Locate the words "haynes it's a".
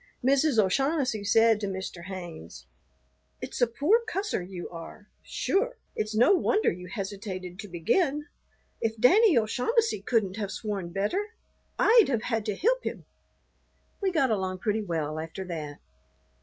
2.05-3.67